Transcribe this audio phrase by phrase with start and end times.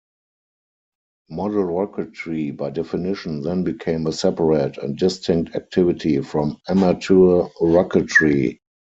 [1.29, 8.57] Model rocketry by definition then became a separate and distinct activity from amateur rocketry.